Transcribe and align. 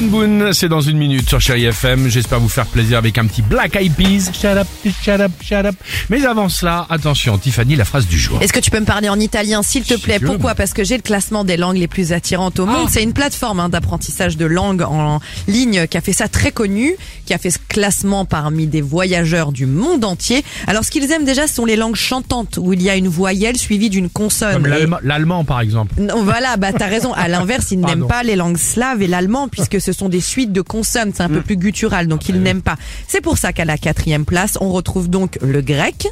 Boone, 0.00 0.54
c'est 0.54 0.70
dans 0.70 0.80
une 0.80 0.96
minute 0.96 1.28
sur 1.28 1.38
Chéri 1.38 1.66
FM. 1.66 2.08
J'espère 2.08 2.40
vous 2.40 2.48
faire 2.48 2.64
plaisir 2.64 2.96
avec 2.96 3.18
un 3.18 3.26
petit 3.26 3.42
Black 3.42 3.76
Eyed 3.76 3.92
Peas. 3.94 4.30
Shut 4.32 4.56
up, 4.56 4.66
shut 4.84 5.20
up, 5.20 5.30
shut 5.42 5.66
up. 5.66 5.74
Mais 6.08 6.24
avant 6.24 6.48
cela, 6.48 6.86
attention, 6.88 7.36
Tiffany, 7.36 7.76
la 7.76 7.84
phrase 7.84 8.06
du 8.06 8.18
jour. 8.18 8.40
Est-ce 8.40 8.54
que 8.54 8.58
tu 8.60 8.70
peux 8.70 8.80
me 8.80 8.86
parler 8.86 9.10
en 9.10 9.20
italien, 9.20 9.62
s'il 9.62 9.82
te 9.84 9.94
Si 9.94 10.00
plaît? 10.00 10.18
Pourquoi? 10.18 10.54
Parce 10.54 10.72
que 10.72 10.82
j'ai 10.82 10.96
le 10.96 11.02
classement 11.02 11.44
des 11.44 11.58
langues 11.58 11.76
les 11.76 11.88
plus 11.88 12.12
attirantes 12.14 12.58
au 12.58 12.64
monde. 12.64 12.86
Ah. 12.86 12.90
C'est 12.90 13.02
une 13.02 13.12
plateforme 13.12 13.60
hein, 13.60 13.68
d'apprentissage 13.68 14.38
de 14.38 14.46
langue 14.46 14.80
en 14.80 15.20
ligne 15.46 15.86
qui 15.86 15.98
a 15.98 16.00
fait 16.00 16.14
ça 16.14 16.26
très 16.26 16.52
connu, 16.52 16.94
qui 17.26 17.34
a 17.34 17.38
fait 17.38 17.50
ce 17.50 17.58
classement 17.68 18.24
parmi 18.24 18.66
des 18.66 18.80
voyageurs 18.80 19.52
du 19.52 19.66
monde 19.66 20.06
entier. 20.06 20.42
Alors, 20.66 20.84
ce 20.84 20.90
qu'ils 20.90 21.10
aiment 21.12 21.26
déjà, 21.26 21.46
ce 21.46 21.54
sont 21.54 21.66
les 21.66 21.76
langues 21.76 21.96
chantantes, 21.96 22.58
où 22.58 22.72
il 22.72 22.80
y 22.80 22.88
a 22.88 22.96
une 22.96 23.08
voyelle 23.08 23.58
suivie 23.58 23.90
d'une 23.90 24.08
consonne. 24.08 24.54
Comme 24.54 24.98
l'allemand- 25.02 25.44
par 25.44 25.60
exemple. 25.60 25.94
Non, 26.00 26.22
voilà, 26.24 26.56
bah 26.56 26.72
t'as 26.72 26.86
raison. 26.86 27.12
À 27.12 27.28
l'inverse, 27.28 27.72
ils 27.72 27.80
n'aiment 27.84 28.06
pas 28.06 28.22
les 28.22 28.36
langues 28.36 28.56
slaves 28.56 29.02
et 29.02 29.06
l'allemand 29.06 29.48
puisque 29.48 29.81
ce 29.82 29.92
sont 29.92 30.08
des 30.08 30.20
suites 30.20 30.52
de 30.52 30.60
consonnes, 30.62 31.12
c'est 31.14 31.22
un 31.22 31.28
peu 31.28 31.40
Mm. 31.40 31.42
plus 31.42 31.56
guttural, 31.56 32.06
donc 32.06 32.20
Ah, 32.24 32.26
ils 32.30 32.40
n'aiment 32.40 32.62
pas. 32.62 32.76
C'est 33.08 33.20
pour 33.20 33.36
ça 33.38 33.52
qu'à 33.52 33.64
la 33.64 33.76
quatrième 33.78 34.24
place, 34.24 34.56
on 34.60 34.70
retrouve 34.70 35.08
donc 35.10 35.38
le 35.42 35.60
grec. 35.60 36.06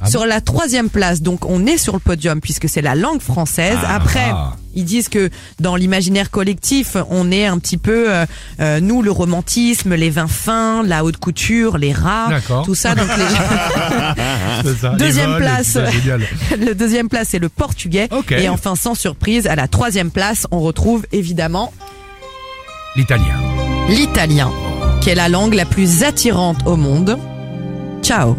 Ah 0.00 0.06
sur 0.10 0.26
la 0.26 0.40
troisième 0.40 0.88
place, 0.90 1.22
donc 1.22 1.44
on 1.46 1.64
est 1.66 1.76
sur 1.78 1.94
le 1.94 2.00
podium 2.00 2.40
puisque 2.40 2.68
c'est 2.68 2.82
la 2.82 2.94
langue 2.94 3.20
française. 3.20 3.78
Ah. 3.82 3.94
Après, 3.96 4.26
ils 4.74 4.84
disent 4.84 5.08
que 5.08 5.30
dans 5.60 5.74
l'imaginaire 5.76 6.30
collectif, 6.30 6.96
on 7.10 7.30
est 7.30 7.46
un 7.46 7.58
petit 7.58 7.76
peu 7.78 8.10
euh, 8.12 8.26
euh, 8.60 8.80
nous 8.80 9.00
le 9.02 9.10
romantisme, 9.10 9.94
les 9.94 10.10
vins 10.10 10.28
fins, 10.28 10.82
la 10.82 11.02
haute 11.04 11.16
couture, 11.18 11.78
les 11.78 11.92
rats, 11.92 12.28
tout 12.64 12.74
ça. 12.74 12.94
Donc 12.94 13.08
les... 13.16 14.74
Ça. 14.80 14.90
Deuxième 14.90 15.30
vols, 15.30 15.40
place. 15.42 15.66
ça, 15.68 15.84
le 16.58 16.74
deuxième 16.74 17.08
place 17.08 17.28
c'est 17.30 17.38
le 17.38 17.48
portugais. 17.48 18.08
Et 18.30 18.48
enfin, 18.48 18.76
sans 18.76 18.94
surprise, 18.94 19.46
à 19.46 19.54
la 19.56 19.68
troisième 19.68 20.10
place, 20.10 20.46
on 20.50 20.60
retrouve 20.60 21.06
évidemment 21.12 21.72
L'italien. 22.96 23.34
l'italien, 23.88 24.50
qui 25.00 25.10
est 25.10 25.14
la 25.14 25.28
langue 25.28 25.54
la 25.54 25.64
plus 25.66 26.02
attirante 26.02 26.58
au 26.66 26.76
monde. 26.76 27.18
Ciao. 28.02 28.36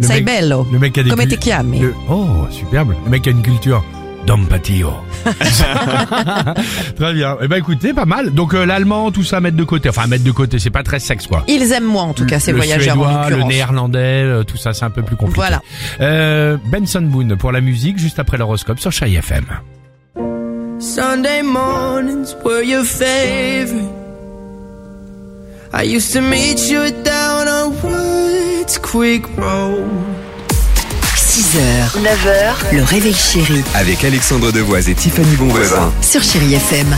Le 0.00 0.06
Sei 0.06 0.14
mec- 0.16 0.24
bello. 0.24 0.66
Le 0.72 0.78
mec 0.78 0.96
a 0.96 1.02
des 1.02 1.10
Come 1.10 1.20
cul- 1.26 1.28
ti 1.28 1.36
chiami? 1.50 1.80
le- 1.80 1.94
Oh, 2.08 2.46
superbe. 2.50 2.94
Le 3.04 3.10
mec 3.10 3.26
a 3.26 3.30
une 3.30 3.42
culture 3.42 3.84
d'empatio. 4.26 4.90
très 6.96 7.12
bien. 7.12 7.36
Eh 7.42 7.48
ben 7.48 7.56
écoutez, 7.56 7.92
pas 7.92 8.06
mal. 8.06 8.30
Donc 8.32 8.54
euh, 8.54 8.64
l'allemand, 8.64 9.10
tout 9.10 9.22
ça, 9.24 9.40
mettre 9.40 9.56
de 9.56 9.64
côté. 9.64 9.88
Enfin, 9.90 10.06
mettre 10.06 10.24
de 10.24 10.30
côté, 10.30 10.58
c'est 10.58 10.70
pas 10.70 10.82
très 10.82 10.98
sexe, 11.00 11.26
quoi. 11.26 11.44
Ils 11.48 11.70
aiment 11.72 11.84
moins 11.84 12.04
en 12.04 12.14
tout 12.14 12.24
cas 12.26 12.38
ces 12.40 12.52
le 12.52 12.56
voyageurs 12.58 12.96
en 12.98 13.02
suédois, 13.02 13.24
le 13.24 13.30
l'occurrence. 13.30 13.52
néerlandais, 13.52 13.98
euh, 13.98 14.42
tout 14.44 14.56
ça, 14.56 14.72
c'est 14.72 14.84
un 14.86 14.90
peu 14.90 15.02
plus 15.02 15.16
compliqué. 15.16 15.36
Voilà. 15.36 15.60
Euh, 16.00 16.56
Benson 16.66 17.02
Boone 17.02 17.36
pour 17.36 17.52
la 17.52 17.60
musique, 17.60 17.98
juste 17.98 18.18
après 18.18 18.38
l'horoscope 18.38 18.78
sur 18.80 18.92
Chai 18.92 19.12
FM. 19.12 19.44
Sunday 20.94 21.42
mornings 21.42 22.34
were 22.44 22.62
your 22.62 22.82
favorite. 22.84 23.88
I 25.72 25.82
used 25.84 26.12
to 26.14 26.20
meet 26.20 26.68
you 26.68 26.90
down 27.04 27.46
on 27.46 27.80
Woods 27.80 28.76
Quick 28.78 29.24
Road. 29.36 29.86
6h, 31.14 31.96
9h, 32.02 32.74
le 32.74 32.82
réveil 32.82 33.14
chéri 33.14 33.62
Avec 33.74 34.02
Alexandre 34.04 34.50
Devoise 34.50 34.88
et 34.88 34.94
Tiffany 34.94 35.36
Bonvoisin. 35.36 35.92
sur 36.02 36.22
Chérie 36.24 36.54
FM. 36.54 36.88